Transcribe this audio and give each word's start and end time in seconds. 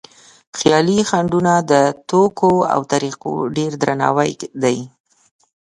خیالي 0.57 0.99
خنډونه 1.09 1.53
د 1.71 1.73
توکو 2.09 2.53
او 2.73 2.79
طریقو 2.91 3.33
ډېر 3.57 3.71
درناوی 3.81 4.31
دی. 4.63 4.79